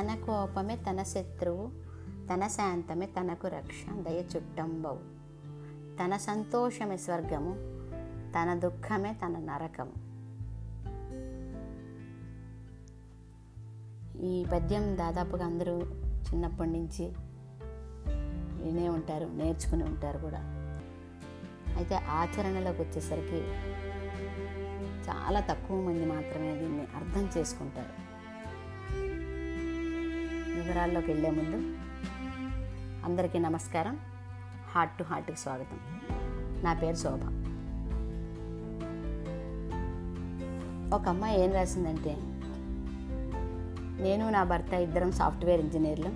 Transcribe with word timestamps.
తన 0.00 0.14
కోపమే 0.14 0.76
తన 0.76 1.02
శత్రువు 1.02 1.70
తన 2.34 2.46
శాంతమే 2.46 3.06
తనకు 3.06 3.48
రక్ష 3.48 3.84
దయ 3.92 4.22
చుట్టంబవు 4.36 4.98
తన 5.96 6.16
సంతోషమే 6.16 6.96
స్వర్గము 6.96 7.54
తన 8.30 8.54
దుఃఖమే 8.58 9.12
తన 9.12 9.38
నరకము. 9.38 9.92
ఈ 14.22 14.44
పద్యం 14.52 14.96
దాదాపుగా 14.96 15.46
అందరూ 15.46 15.80
చిన్నప్పటి 16.20 16.70
నుంచి 16.70 17.12
వినే 18.64 18.88
ఉంటారు 18.88 19.24
నేర్చుకుని 19.24 19.84
ఉంటారు 19.84 20.18
కూడా. 20.18 20.38
అయితే 21.76 21.94
ఆచరణలోకి 21.94 22.82
వచ్చేసరికి 22.82 23.40
చాలా 25.10 25.40
తక్కువ 25.40 25.80
మంది 25.80 26.06
మాత్రమే 26.06 26.54
దీన్ని 26.54 26.86
అర్థం 26.96 27.28
చేసుకుంటారు. 27.38 28.09
వివరాల్లోకి 30.70 31.12
వెళ్ళే 31.12 31.30
ముందు 31.30 31.78
అందరికీ 33.04 33.38
నమస్కారం. 33.38 33.98
హార్ట్ 34.74 34.98
టు 34.98 35.04
హార్ట్కి 35.04 35.36
స్వాగతం. 35.36 35.78
నా 36.64 36.72
పేరు 36.74 36.96
శోభ. 36.96 37.20
ఒక 40.94 41.08
అమ్మాయి 41.08 41.40
ఏం 41.40 41.52
రాసిందంటే 41.52 42.16
నేను 44.02 44.30
నా 44.30 44.44
భర్త 44.44 44.72
ఇద్దరం 44.72 45.12
సాఫ్ట్వేర్ 45.12 45.60
ఇంజనీర్లు. 45.60 46.08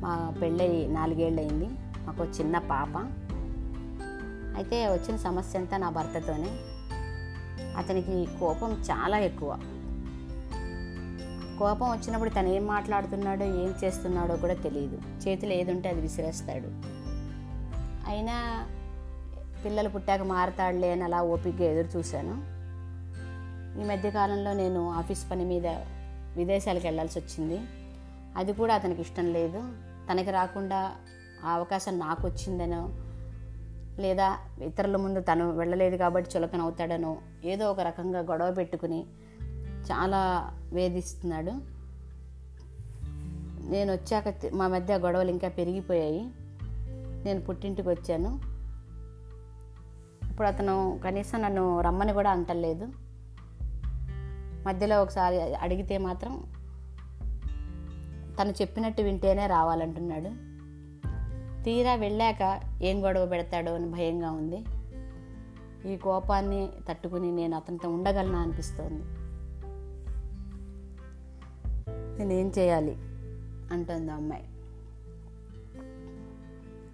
మా 0.00 0.34
పెళ్ళయి 0.42 0.88
నాలుగేళ్ళు 0.88 1.40
అయింది 1.40 1.68
మాకు 2.06 2.24
చిన్న 2.24 2.58
పాప. 2.58 2.96
అయితే 4.56 4.86
వచ్చిన 4.86 5.16
సమస్య 5.16 5.58
అంతా 5.58 5.76
నా 5.76 5.90
భర్తతోనే. 5.90 6.58
అతనికి 7.76 8.26
కోపం 8.40 8.72
చాలా 8.72 9.18
ఎక్కువ. 9.18 9.75
కోపం 11.58 11.90
వచ్చినప్పుడు 11.90 12.30
తను 12.30 12.48
ఏం 12.48 12.66
మాట్లాడుతున్నాడో 12.66 13.44
ఏం 13.44 13.74
చేస్తున్నాడో 13.84 14.36
కూడా 14.36 14.54
తెలియదు. 14.54 14.96
చేతిలో 14.96 15.52
ఏది 15.52 15.70
ఉంటే 15.72 15.88
అది 15.88 16.00
విసిరేస్తాడు. 16.00 16.68
అయినా 18.10 18.66
పిల్లలు 19.64 19.88
పుట్టాక 19.88 20.22
మారతాడులే 20.22 20.92
అని 20.92 21.04
అలా 21.04 21.22
ఓపికగా 21.22 21.64
ఎదురు 21.64 21.98
చూశాను. 21.98 22.34
ఈ 23.80 23.84
మధ్యకాలంలో 23.84 24.52
నేను 24.52 24.90
ఆఫీస్ 24.90 25.30
పని 25.30 25.44
మీద 25.44 25.66
విదేశాలకు 26.36 26.86
వెళ్ళాల్సి 26.86 27.18
వచ్చింది. 27.18 27.60
అది 28.36 28.52
కూడా 28.52 28.74
అతనికి 28.74 29.00
ఇష్టం 29.00 29.32
లేదు. 29.32 29.60
తనకి 30.12 30.30
రాకుండా 30.30 30.92
ఆ 31.44 31.52
అవకాశం 31.52 31.98
నాకు 31.98 32.28
వచ్చిందనో 32.28 32.82
లేదా 34.02 34.36
ఇతరుల 34.62 34.96
ముందు 34.96 35.20
తను 35.20 35.56
వెళ్ళలేదు 35.56 35.96
కాబట్టి 35.96 36.38
చులకన 36.38 36.60
అవుతాడనో 36.60 37.16
ఏదో 37.44 37.70
ఒక 37.70 37.80
రకంగా 37.80 38.20
గొడవ 38.20 38.50
పెట్టుకుని 38.50 39.06
చాలా 39.92 40.50
వేధిస్తున్నాడు. 40.72 41.50
నేను 43.70 43.92
వచ్చాక 43.92 44.24
మా 44.54 44.68
మధ్య 44.68 44.96
గొడవలు 44.96 45.30
ఇంకా 45.30 45.48
పెరిగిపోయాయి. 45.48 46.30
నేను 47.24 47.40
పుట్టింటికి 47.40 47.88
వచ్చాను. 47.88 48.40
ఇప్పుడు 50.30 50.48
అతను 50.48 51.00
కనీసం 51.04 51.42
నన్ను 51.42 51.80
రమ్మని 51.80 52.12
కూడా 52.12 52.30
అంటలేదు. 52.30 52.88
మధ్యలో 54.66 55.02
ఒకసారి 55.02 55.54
అడిగితే 55.54 55.98
మాత్రం 55.98 56.44
తను 58.40 58.50
చెప్పినట్టు 58.50 59.02
వింటేనే 59.02 59.46
రావాలంటున్నాడు. 59.46 60.56
తీరా 61.64 61.94
వెళ్ళాక 61.94 62.60
ఏం 62.82 63.04
గొడవ 63.04 63.26
పెడతాడో 63.26 63.74
అని 63.74 63.86
భయంగా 63.86 64.30
ఉంది. 64.30 64.64
ఈ 65.92 65.96
కోపాన్ని 65.96 66.68
తట్టుకుని 66.88 67.32
నేను 67.32 67.56
అతనితో 67.56 67.90
ఉండగలనా 67.90 68.38
అనిపిస్తోంది. 68.38 69.15
నేనేం 72.18 72.52
చేయాలి? 72.58 72.96
అంటుంది 73.74 74.12
అమ్మాయి. 74.12 74.44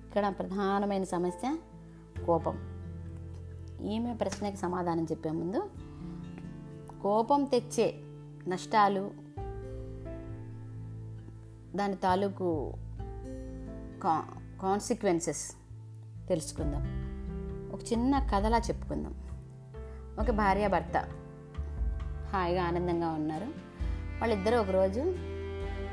ఇక్కడ 0.09 0.35
ప్రధానమైన 0.39 1.05
సమస్య 1.05 1.57
కోపం. 2.27 2.59
ఈమె 3.83 4.15
ప్రశ్నకి 4.15 4.57
సమాధానం 4.57 5.05
చెప్పే 5.05 5.31
ముందు 5.31 5.71
కోపం 7.03 7.45
తెచ్చే 7.45 7.95
నష్టాలు 8.49 9.11
దాని 11.77 11.97
తాలూకు 11.97 12.73
కా 14.03 14.25
కాన్సిక్వెన్సెస్ 14.63 15.53
తెలుసుకుందాం. 16.29 16.83
ఒక 17.73 17.93
చిన్న 17.93 18.29
కథలా 18.35 18.59
చెప్పుకుందాం. 18.59 19.15
ఒక 20.21 20.31
భార్య 20.31 20.69
భర్త 20.69 21.09
హాయిగా 22.31 22.65
ఆనందంగా 22.65 23.09
ఉన్నారు. 23.09 23.72
వాళ్ళిద్దరూ 24.23 24.59
ఒకరోజు 24.59 25.01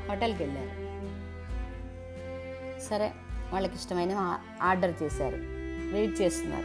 హోటల్కి 0.08 0.42
వెళ్ళారు. 0.42 0.70
సరే 2.80 3.12
వాళ్ళకి 3.52 3.74
ఇష్టమైన 3.74 4.38
ఆర్డర్ 4.62 5.02
చేశారు. 5.02 5.36
వెయిట్ 5.92 6.20
చేస్తున్నారు. 6.22 6.64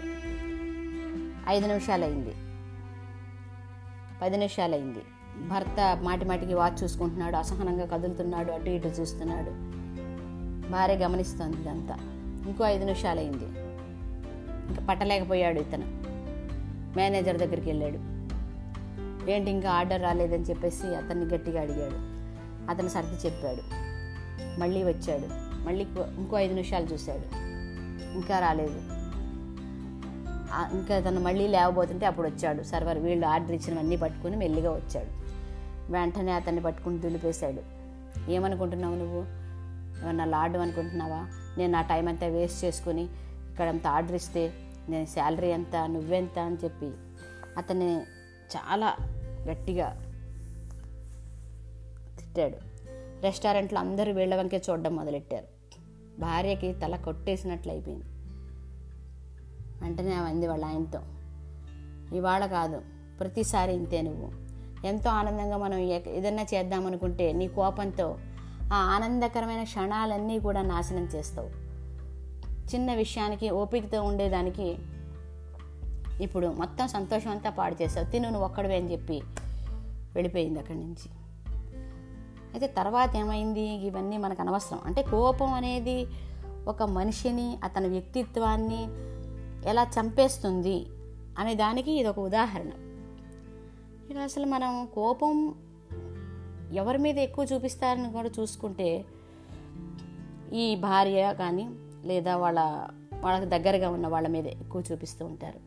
ఐదు 1.49 1.67
నిమిషాలు 1.67 2.03
అయింది 2.05 2.33
పది 4.21 4.37
నిమిషాలు 4.37 4.73
అయింది 4.73 4.99
భర్త 5.47 5.99
మాటి 6.01 6.25
మాటికి 6.25 6.53
వాచ్ 6.53 6.83
చూసుకుంటున్నాడు 6.83 7.35
అసహనంగా 7.35 7.85
కదులుతున్నాడు 7.85 8.51
అటు 8.51 8.69
ఇటు 8.69 8.87
చూస్తున్నాడు. 8.87 9.51
భార్య 10.71 10.95
గమనిస్తోంది 10.95 11.57
ఇదంతా. 11.57 11.95
ఇంకో 12.47 12.63
ఐదు 12.63 12.83
నిమిషాలు 12.83 13.19
అయింది 13.19 13.45
ఇంకా 14.69 14.85
పట్టలేకపోయాడు 14.85 15.59
ఇతను. 15.59 15.85
మేనేజర్ 16.97 17.37
దగ్గరికి 17.37 17.69
వెళ్ళాడు. 17.69 18.14
ఏంటి 19.31 19.51
ఇంకా 19.51 19.71
ఆర్డర్ 19.71 20.01
రాలేదని 20.01 20.43
చెప్పేసి 20.43 20.95
అతన్ని 20.95 21.25
గట్టిగా 21.25 21.61
అడిగాడు. 21.61 22.15
అతను 22.71 22.87
సర్ది 22.87 23.27
చెప్పాడు. 23.27 23.61
మళ్ళీ 24.59 24.83
వచ్చాడు. 24.83 25.27
మళ్ళీ 25.67 25.85
ఇంకో- 25.99 26.39
ఐదు 26.39 26.53
నిమిషాలు 26.53 26.85
చూశాడు. 26.85 27.35
ఇంకా 28.13 28.39
రాలేదు. 28.39 28.81
ఇంకా 30.77 30.99
తను 30.99 31.19
మళ్ళీ 31.21 31.47
లేవబోతుంటే 31.47 32.05
అప్పుడు 32.05 32.27
వచ్చాడు. 32.27 32.63
సర్వర్ 32.63 32.97
వీళ్ళు 32.97 33.27
ఆర్డర్ 33.27 33.51
ఇచ్చినవన్నీ 33.51 33.95
పట్టుకుని 33.95 34.35
మెల్లిగా 34.35 34.71
వచ్చాడు. 34.71 35.25
వెంటనే 35.91 36.31
అతన్ని 36.31 36.61
పట్టుకుని 36.61 36.97
దులిపేశాడు. 36.97 37.61
ఏమనుకుంటున్నావు 38.31 38.95
నువ్వు? 38.95 39.45
ఏమన్నా 40.05 40.25
లాడు 40.25 40.59
అనుకుంటున్నావా? 40.59 41.27
నేను 41.57 41.71
నా 41.71 41.81
టైం 41.81 42.07
అంతా 42.07 42.27
వేస్ట్ 42.27 42.65
చేసుకుని 42.65 43.03
ఇక్కడ 43.51 43.69
అంత 43.69 43.87
ఆర్డర్ 43.87 44.15
ఇస్తే 44.15 44.53
నేను 44.89 45.05
శాలరీ 45.05 45.47
ఎంత 45.47 45.75
నువ్వెంత 45.75 46.39
అని 46.39 46.55
చెప్పి 46.63 46.91
అతన్ని 47.57 47.97
చాలా 48.55 48.95
గట్టిగా 49.47 50.01
తిట్టాడు. 52.19 52.57
రెస్టారెంట్లో 53.21 53.79
అందరూ 53.79 54.13
వీళ్ళ 54.13 54.35
వంకే 54.35 54.61
చూడడం 54.69 54.95
మొదలెట్టారు. 54.95 55.47
భార్యకి 56.19 56.73
తల 56.73 56.95
కొట్టేసినట్లు 56.95 57.71
అయిపోయింది. 57.71 58.05
వెంటనే 59.81 60.13
అంది 60.13 60.47
వాళ్ళ 60.47 60.65
ఆయనతో 60.65 60.99
ఇవాళ 62.15 62.45
కాదు 62.45 62.81
ప్రతిసారి 63.19 63.73
ఇంతే 63.73 64.01
నువ్వు. 64.01 64.31
ఎంతో 64.87 65.09
ఆనందంగా 65.09 65.57
మనం 65.57 65.77
ఏదన్నా 65.77 66.43
చేద్దామనుకుంటే 66.43 67.33
నీ 67.33 67.47
కోపంతో 67.47 68.17
ఆ 68.73 68.75
ఆనందకరమైన 68.75 69.63
క్షణాలన్నీ 69.63 70.39
కూడా 70.39 70.61
నాశనం 70.61 71.03
చేస్తావు. 71.03 71.47
చిన్న 72.75 72.93
విషయానికి 72.93 73.49
ఓపికతో 73.49 74.03
ఉండేదానికి 74.03 74.77
ఇప్పుడు 76.21 76.47
మొత్తం 76.47 76.87
సంతోషం 76.87 77.31
అంతా 77.31 77.49
పాడు 77.49 77.83
చేసావు 77.83 78.11
తిను 78.11 78.29
నువ్వు 78.29 78.45
ఒక్కడివే 78.47 78.75
అని 78.75 78.91
చెప్పి 78.91 79.21
వెళ్ళిపోయింది 80.15 80.59
అక్కడి 80.59 80.79
నుంచి. 80.79 81.09
అయితే 82.53 82.67
తర్వాత 82.67 83.15
ఏమైంది? 83.15 83.61
ఇవన్నీ 83.61 84.17
మనకు 84.17 84.41
అనవసరం. 84.41 84.79
అంటే 84.85 85.01
కోపం 85.01 85.53
అనేది 85.53 86.07
ఒక 86.67 86.83
మనిషిని 86.83 87.57
అతని 87.63 87.87
వ్యక్తిత్వాన్ని 87.87 88.87
ఎలా 89.69 89.83
చంపేస్తుంది 89.83 90.85
అనే 91.39 91.55
దానికి 91.55 91.91
ఇది 91.91 92.07
ఒక 92.09 92.19
ఉదాహరణ. 92.19 92.71
ఇక 94.11 94.17
అసలు 94.17 94.45
మనం 94.45 94.87
కోపం 94.95 95.55
ఎవరి 96.73 96.97
మీద 96.97 97.17
ఎక్కువ 97.17 97.45
చూపిస్తారని 97.53 98.11
కూడా 98.11 98.29
చూసుకుంటే 98.39 99.05
ఈ 100.53 100.75
భార్య 100.75 101.35
కానీ 101.39 101.69
లేదా 102.05 102.37
వాళ్ళ 102.37 102.87
వాళ్ళకి 103.25 103.47
దగ్గరగా 103.55 103.87
ఉన్న 103.95 104.07
వాళ్ళ 104.13 104.27
మీద 104.35 104.47
ఎక్కువ 104.63 104.83
చూపిస్తూ 104.89 105.23
ఉంటారు. 105.31 105.59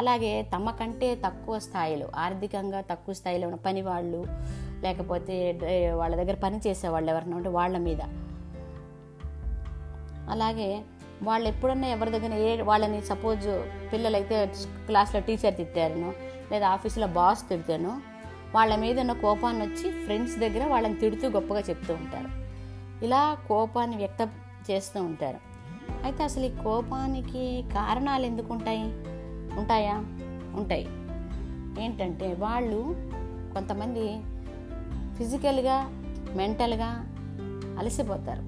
అలాగే 0.00 0.32
తమ 0.54 0.70
కంటే 0.80 1.08
తక్కువ 1.26 1.58
స్థాయిలో 1.66 2.06
ఆర్థికంగా 2.24 2.80
తక్కువ 2.90 3.14
స్థాయిలో 3.20 3.46
ఉన్న 3.50 3.58
పని 3.66 3.82
వాళ్ళు 3.90 4.20
లేకపోతే 4.84 5.36
వాళ్ళ 6.00 6.12
దగ్గర 6.20 6.36
పని 6.44 6.58
చేసే 6.66 6.88
వాళ్ళు 6.94 7.08
ఎవరైనా 7.12 7.36
ఉంటే 7.40 7.52
వాళ్ళ 7.58 7.76
మీద. 7.86 8.02
అలాగే 10.34 10.68
వాళ్ళు 11.26 11.46
ఎప్పుడన్నా 11.52 11.88
ఎవరి 11.96 12.10
దగ్గర 12.14 12.34
ఏ 12.46 12.50
వాళ్ళని 12.70 12.98
సపోజ్ 13.10 13.46
పిల్లలైతే 13.92 14.38
క్లాస్లో 14.88 15.20
టీచర్ 15.28 15.54
తిట్టారనో 15.60 16.10
లేదా 16.50 16.66
ఆఫీస్లో 16.76 17.08
బాస్ 17.18 17.42
తిడతానో 17.50 17.92
వాళ్ళ 18.56 18.72
మీద 18.82 18.96
ఉన్న 19.04 19.14
కోపాన్ని 19.22 19.62
వచ్చి 19.66 19.86
ఫ్రెండ్స్ 20.04 20.34
దగ్గర 20.42 20.64
వాళ్ళని 20.72 20.96
తిడుతూ 21.02 21.26
గొప్పగా 21.36 21.62
చెప్తూ 21.70 21.92
ఉంటారు. 22.02 22.30
ఇలా 23.06 23.22
కోపాన్ని 23.48 23.96
వ్యక్తం 24.02 24.28
చేస్తూ 24.68 24.98
ఉంటారు. 25.02 25.40
అయితే 26.06 26.24
అసలు 26.24 26.44
ఈ 26.44 26.48
కోపానికి 26.48 27.64
కారణాలు 27.74 28.26
ఎందుకు 28.26 28.52
ఉంటాయి? 28.52 28.82
ఉంటాయా. 29.58 29.94
ఉంటాయి 30.54 30.86
ఏంటంటే 31.84 32.34
వాళ్ళు 32.34 32.94
కొంతమంది 33.52 34.20
ఫిజికల్గా 35.16 35.88
మెంటల్గా 36.36 37.06
అలసిపోతారు. 37.78 38.42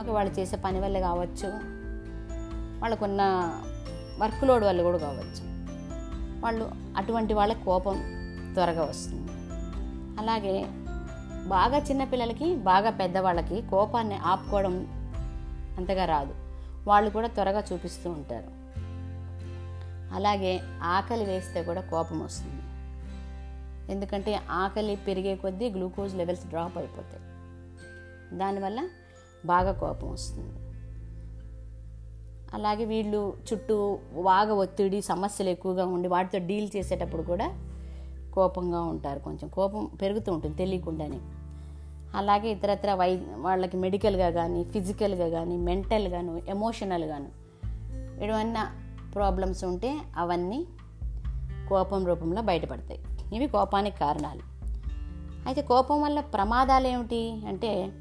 ఒక 0.00 0.10
వాళ్ళు 0.10 0.40
చేసే 0.40 0.56
పని 0.56 0.80
వల్ల 0.80 1.00
కావచ్చు. 1.00 1.48
వాళ్ళకున్న 2.80 3.20
వర్క్ 4.22 4.44
లోడ్ 4.44 4.64
వల్ల 4.64 4.82
కూడా 4.82 4.98
కావచ్చు. 4.98 5.64
వాళ్ళు 6.44 6.70
అటువంటి 6.96 7.34
వాళ్ళకి 7.34 7.64
కోపం 7.64 7.94
త్వరగా 8.54 8.82
వస్తుంది. 8.84 9.32
అలాగే 10.20 10.66
బాగా 11.48 11.78
చిన్నపిల్లలకి 11.78 12.56
బాగా 12.56 12.90
పెద్దవాళ్ళకి 12.90 13.62
కోపాన్ని 13.62 14.14
ఆపుకోవడం 14.14 15.03
అంతగా 15.76 16.04
రాదు. 16.04 16.34
వాళ్ళు 16.86 17.10
కూడా 17.10 17.28
త్వరగా 17.28 17.64
చూపిస్తూ 17.72 18.10
ఉంటారు. 18.10 18.64
అలాగే 20.14 20.60
ఆకలి 20.82 21.24
వేస్తే 21.24 21.62
కూడా 21.62 21.80
కోపం 21.80 22.20
వస్తుంది. 22.20 22.62
ఎందుకంటే 23.92 24.40
ఆకలి 24.50 24.96
పెరిగే 24.96 25.36
కొద్దీ 25.36 25.70
గ్లూకోజ్ 25.70 26.14
లెవెల్స్ 26.14 26.46
డ్రాప్ 26.46 26.78
అయిపోతాయి. 26.78 27.22
దానివల్ల 28.38 28.88
బాగా 29.46 29.72
కోపం 29.72 30.12
వస్తుంది. 30.12 30.60
అలాగే 32.54 32.84
వీళ్ళు 32.84 33.36
చుట్టూ 33.52 33.98
బాగా 34.24 34.54
ఒత్తిడి 34.54 35.02
సమస్యలు 35.02 35.48
ఎక్కువగా 35.48 35.86
ఉండి 35.86 36.08
వాటితో 36.08 36.46
డీల్ 36.46 36.70
చేసేటప్పుడు 36.76 37.22
కూడా 37.22 37.58
కోపంగా 38.34 38.82
ఉంటారు 38.82 39.18
కొంచెం. 39.18 39.48
కోపం 39.48 39.90
పెరుగుతూ 40.02 40.32
ఉంటుంది 40.32 40.56
తెలియకుండానే. 40.56 41.20
అలాగే 42.14 42.48
ఇతరత్ర 42.48 42.92
వై 42.92 43.20
వాళ్ళకి 43.36 43.76
మెడికల్గా 43.76 44.30
కానీ 44.30 44.64
ఫిజికల్గా 44.64 45.28
కానీ 45.28 45.56
మెంటల్గాను 45.56 46.42
ఎమోషనల్గాను 46.48 47.28
ఏమైనా 48.24 48.72
ప్రాబ్లమ్స్ 49.14 49.64
ఉంటే 49.64 49.98
అవన్నీ 50.16 50.66
కోపం 51.68 52.06
రూపంలో 52.06 52.42
బయటపడతాయి. 52.42 53.00
ఇవి 53.34 53.46
కోపానికి 53.46 53.98
కారణాలు. 53.98 54.40
అయితే 55.46 55.62
కోపం 55.62 56.02
వల్ల 56.02 56.20
ప్రమాదాలు 56.20 56.88
ఏమిటి 56.88 57.42
అంటే 57.48 57.92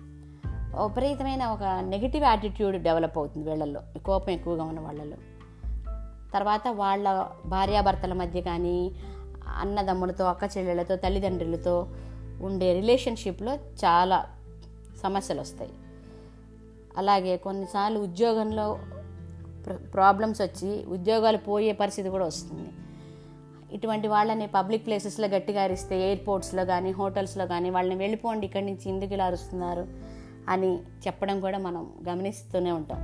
విపరీతమైన 0.84 1.46
ఒక 1.46 1.64
నెగిటివ్ 1.64 2.24
యాటిట్యూడ్ 2.24 2.84
డెవలప్ 2.84 3.18
అవుతుంది 3.18 3.50
వీళ్ళల్లో 3.50 4.00
కోపం 4.06 4.34
ఎక్కువగా 4.34 4.64
ఉన్న 4.64 4.80
వాళ్ళలో 4.80 5.18
తర్వాత 6.34 6.68
వాళ్ళ 6.68 7.26
భార్యాభర్తల 7.46 8.14
మధ్య 8.14 8.42
కానీ 8.42 8.92
అన్నదమ్ములతో 9.58 10.26
అక్క 10.26 10.58
చెల్లెళ్ళతో 10.58 10.96
తల్లిదండ్రులతో 10.96 11.88
ఉండే 12.44 12.74
రిలేషన్షిప్లో 12.74 13.54
చాలా 13.56 14.20
సమస్యలు 15.04 15.42
వస్తాయి 15.42 15.74
అలాగే 16.98 17.38
కొన్నిసార్లు 17.38 18.00
ఉద్యోగంలో 18.00 18.80
ప్రాబ్లమ్స్ 19.94 20.42
వచ్చి 20.42 20.86
ఉద్యోగాలు 20.86 21.38
పోయే 21.38 21.74
పరిస్థితి 21.74 22.10
కూడా 22.10 22.26
వస్తుంది. 22.26 22.70
ఇటువంటి 23.76 24.08
వాళ్ళని 24.08 24.48
పబ్లిక్ 24.48 24.86
ప్లేసెస్లో 24.86 25.28
గట్టిగా 25.28 25.62
అరిస్తే 25.62 25.96
ఎయిర్పోర్ట్స్లో 26.08 26.66
కానీ 26.66 26.92
హోటల్స్లో 26.92 27.46
కానీ 27.48 27.70
వాళ్ళని 27.70 27.96
వెళ్ళిపోండి 27.96 28.46
ఇక్కడి 28.46 28.66
నుంచి 28.66 28.86
ఎందుకు 28.90 29.14
ఇలా 29.14 29.26
అరుస్తున్నారు 29.26 29.88
అని 30.50 30.72
చెప్పడం 31.06 31.40
కూడా 31.40 31.58
మనం 31.58 31.84
గమనిస్తూనే 32.10 32.72
ఉంటాం. 32.72 33.00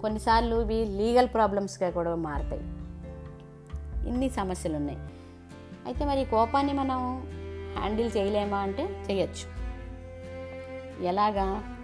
కొన్నిసార్లు 0.00 0.56
ఇవి 0.60 0.78
లీగల్ 0.96 1.28
ప్రాబ్లమ్స్గా 1.28 1.90
కూడా 1.90 2.14
మారుతాయి. 2.14 2.64
ఇన్ని 4.08 4.30
సమస్యలు 4.30 4.76
ఉన్నాయి 4.76 4.98
అయితే 5.86 6.04
మరి 6.04 6.24
కోపాన్ని 6.24 6.72
మనం 6.72 6.98
హ్యాండిల్ 7.78 8.10
చేయలేమా 8.16 8.58
అంటే 8.58 9.04
చేయొచ్చు. 9.10 9.54
ఎలాగా? 11.04 11.76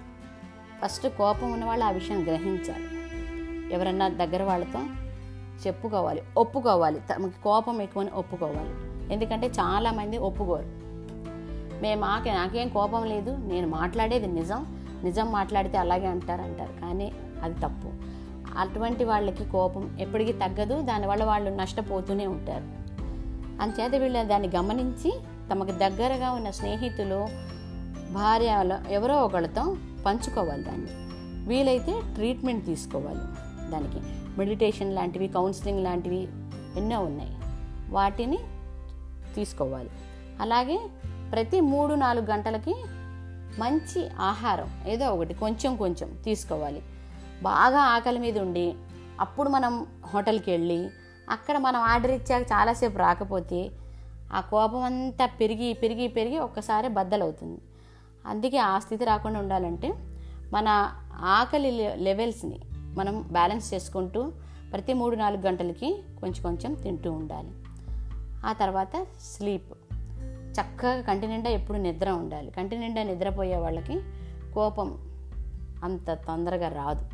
ఫస్ట్ 0.84 1.08
కోపం 1.08 1.52
ఉన్నవాళ్ళు 1.52 1.84
ఆ 1.84 1.90
విషయం 1.90 2.22
గ్రహించాలి. 2.22 2.84
ఎవరన్నా 3.74 4.08
దగ్గర 4.08 4.42
వాళ్ళతో 4.42 4.78
చెప్పుకోవాలి 5.66 6.22
ఒప్పుకోవాలి. 6.36 7.00
తమకి 7.00 7.42
కోపం 7.42 7.82
ఎక్కువని 7.82 8.10
ఒప్పుకోవాలి. 8.10 8.90
ఎందుకంటే 9.12 9.46
చాలామంది 9.46 10.18
ఒప్పుకోరు. 10.18 10.80
మేము 11.82 12.00
మాకే 12.00 12.32
నాకేం 12.32 12.68
కోపం 12.68 13.04
లేదు. 13.04 13.30
నేను 13.30 13.66
మాట్లాడేది 13.66 14.26
నిజం. 14.26 14.84
నిజం 15.04 15.32
మాట్లాడితే 15.32 15.78
అలాగే 15.78 16.06
అంటారు 16.06 16.42
అంటారు. 16.42 16.80
కానీ 16.80 17.12
అది 17.42 17.54
తప్పు. 17.54 17.92
అటువంటి 18.58 19.04
వాళ్ళకి 19.04 19.44
కోపం 19.44 19.96
ఎప్పటికీ 20.00 20.32
తగ్గదు. 20.32 20.82
దానివల్ల 20.82 21.24
వాళ్ళు 21.24 21.50
నష్టపోతూనే 21.50 22.26
ఉంటారు. 22.26 22.64
అంచేత 23.62 23.94
వీళ్ళు 23.94 24.22
దాన్ని 24.22 24.48
గమనించి 24.56 25.18
తమకు 25.50 25.70
దగ్గరగా 25.70 26.30
ఉన్న 26.30 26.50
స్నేహితులు 26.50 27.28
భార్య 28.12 28.78
ఎవరో 28.90 29.16
ఒకళ్ళతో 29.16 29.76
పంచుకోవాలి 30.06 30.62
దాన్ని. 30.62 30.88
వీలైతే 31.48 32.02
ట్రీట్మెంట్ 32.14 32.66
తీసుకోవాలి 32.66 33.20
దానికి. 33.70 34.00
మెడిటేషన్ 34.38 34.94
లాంటివి 34.94 35.28
కౌన్సిలింగ్ 35.28 35.84
లాంటివి 35.84 36.28
ఎన్నో 36.76 37.00
ఉన్నాయి. 37.00 37.36
వాటిని 37.90 38.38
తీసుకోవాలి. 39.34 39.90
అలాగే 40.40 40.90
ప్రతి 41.32 41.60
మూడు 41.60 41.94
నాలుగు 41.94 42.26
గంటలకి 42.26 42.84
మంచి 43.58 44.08
ఆహారం 44.20 44.88
ఏదో 44.88 45.08
ఒకటి 45.08 45.34
కొంచెం 45.34 45.76
కొంచెం 45.76 46.18
తీసుకోవాలి. 46.24 46.82
బాగా 47.42 47.80
ఆకలి 47.80 48.18
మీద 48.18 48.38
ఉండి 48.38 48.74
అప్పుడు 49.20 49.48
మనం 49.48 49.86
హోటల్కి 50.14 50.50
వెళ్ళి 50.50 50.90
అక్కడ 51.30 51.58
మనం 51.58 51.80
ఆర్డర్ 51.80 52.10
ఇచ్చాక 52.10 52.42
చాలాసేపు 52.42 52.98
రాకపోతే 52.98 53.70
ఆ 54.32 54.40
కోపం 54.40 54.82
అంతా 54.82 55.26
పెరిగి 55.26 55.72
పెరిగి 55.72 56.08
పెరిగి 56.08 56.38
ఒక్కసారి 56.38 56.88
బద్దలవుతుంది. 56.88 57.60
అందుకే 58.26 58.58
ఆ 58.58 58.78
స్థితి 58.78 59.04
రాకుండా 59.04 59.40
ఉండాలంటే 59.40 59.94
మన 60.52 60.92
ఆకలి 61.14 61.70
లెవెల్స్ని 61.96 62.60
మనం 62.74 63.22
బ్యాలెన్స్ 63.32 63.74
చేసుకుంటూ 63.74 64.32
ప్రతి 64.72 64.92
మూడు 64.92 65.16
నాలుగు 65.16 65.42
గంటలకి 65.42 66.02
కొంచెం 66.20 66.42
కొంచెం 66.42 66.74
తింటూ 66.74 67.12
ఉండాలి. 67.12 67.50
ఆ 68.46 68.52
తర్వాత 68.52 69.06
స్లీప్. 69.20 69.72
చక్కగా 70.50 71.00
కంటి 71.00 71.26
నిండా 71.26 71.50
ఎప్పుడు 71.50 71.78
నిద్ర 71.78 72.10
ఉండాలి. 72.10 72.50
కంటి 72.50 72.78
నిండా 72.78 73.02
నిద్రపోయే 73.02 73.56
వాళ్ళకి 73.56 74.00
కోపం 74.54 74.98
అంత 75.84 76.10
తొందరగా 76.10 76.68
రాదు. 76.68 77.10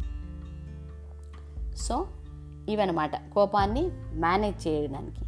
సో 1.76 2.08
ఇవన్నమాట. 2.68 3.30
కోపాన్ని 3.30 3.90
మేనేజ్ 4.12 4.68
చేయడానికి. 4.68 5.25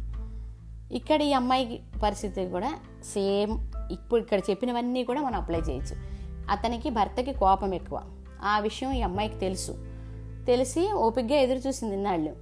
ఇక్కడ 0.91 1.21
ఈ 1.21 1.33
అమ్మాయి 1.33 1.81
పరిస్థితి 2.03 2.49
కూడా 2.49 2.73
సేమ్ 3.03 3.59
ఇప్పుడు 3.91 4.21
ఇక్కడ 4.21 4.39
చెప్పినవన్నీ 4.49 5.03
కూడా 5.03 5.21
మనం 5.21 5.35
అప్లై 5.35 5.59
చేయొచ్చు. 5.59 5.95
అతనికి 6.49 6.89
భర్తకి 6.89 7.33
కోపం 7.33 7.73
ఎక్కువ. 7.73 8.01
ఆ 8.43 8.59
విషయం 8.59 8.91
ఈ 8.91 9.01
అమ్మాయికి 9.01 9.39
తెలుసు. 9.39 9.71
తెలిసి 10.47 10.91
ఓపిగ్గా 10.91 11.35
ఎదురు 11.35 11.57
చూసింది 11.57 11.95
ఇన్నాళ్ళు. 11.95 12.35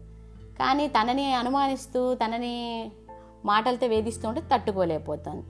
కానీ 0.59 0.87
తనని 0.87 1.33
అనుమానిస్తూ 1.33 2.13
తనని 2.13 2.91
మాటలతో 3.45 3.87
వేధిస్తూ 3.87 4.27
ఉంటే 4.29 4.41
తట్టుకోలేకపోతాను. 4.53 5.43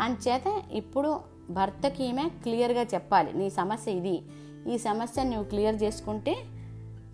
అందుచేత 0.00 0.62
ఇప్పుడు 0.72 1.20
భర్తకి 1.50 2.04
ఈమె 2.04 2.28
క్లియర్గా 2.28 2.82
చెప్పాలి 2.82 3.32
నీ 3.32 3.50
సమస్య 3.50 3.92
ఇది. 3.92 4.22
ఈ 4.72 4.78
సమస్య 4.78 5.22
నువ్వు 5.22 5.44
క్లియర్ 5.44 5.82
చేసుకుంటే 5.82 6.36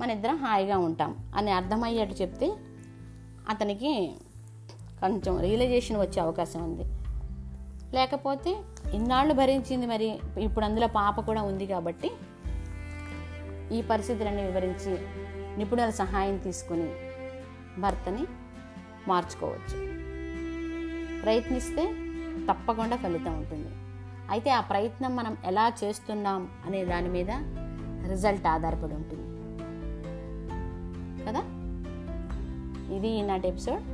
మన 0.01 0.11
ఇద్దరం 0.11 0.37
హాయిగా 0.37 0.79
ఉంటాం 0.79 1.17
అని 1.37 1.51
అర్థమయ్యేట్టు 1.51 2.23
చెప్తే 2.23 2.53
అతనికి 3.49 4.15
కొంచెం 5.03 5.41
రియలైజేషన్ 5.41 5.97
వచ్చే 5.97 6.21
అవకాశం 6.21 6.63
ఉంది. 6.63 6.83
లేకపోతే 7.97 8.61
ఇన్నాళ్ళు 8.95 9.35
భరించింది 9.35 9.87
మరి 9.87 10.19
ఇప్పుడు 10.41 10.65
అందులో 10.65 10.87
పాప 10.87 11.21
కూడా 11.21 11.43
ఉంది 11.43 11.67
కాబట్టి 11.67 12.11
ఈ 13.73 13.83
పరిస్థితులన్నీ 13.83 14.43
వివరించి 14.43 14.99
నిపుణుల 15.59 15.91
సహాయం 15.91 16.37
తీసుకుని 16.37 16.91
భర్తని 17.81 18.25
మార్చుకోవచ్చు. 19.09 20.03
ప్రయత్నిస్తే 21.23 21.95
తప్పకుండా 22.51 22.97
ఫలితం 22.97 23.39
ఉంటుంది. 23.39 23.69
అయితే 24.31 24.51
ఆ 24.51 24.61
ప్రయత్నం 24.61 25.17
మనం 25.17 25.37
ఎలా 25.45 25.73
చేస్తున్నాం 25.85 26.49
అనే 26.67 26.85
దాని 26.85 27.09
మీద 27.09 27.31
రిజల్ట్ 28.11 28.47
ఆధారపడి 28.47 28.95
ఉంటుంది. 28.95 29.23
కదా? 31.25 31.41
ఇది 32.97 33.09
ఈనాటి 33.09 33.49
ఎపిసోడ్. 33.49 33.92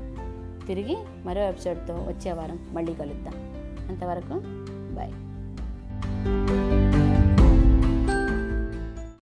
తిరిగి 0.68 0.96
మరో 1.24 1.42
ఎపిసోడ్తో 1.48 1.94
వచ్చే 1.94 2.32
వారం 2.32 2.58
మళ్ళీ 2.72 2.94
కలుద్దాం. 2.94 3.36
అంతవరకు 3.88 4.34
బాయ్ 4.94 5.14